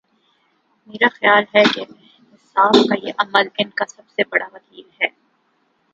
میرا 0.87 1.07
خیال 1.09 1.43
ہے 1.55 1.63
کہ 1.73 1.81
احتساب 1.81 2.73
کا 2.89 2.95
یہ 3.03 3.13
عمل 3.17 3.47
ان 3.57 3.69
کا 3.69 3.85
سب 3.85 4.09
سے 4.09 4.21
بڑا 4.29 4.45
وکیل 4.53 4.89
ہے۔ 5.01 5.07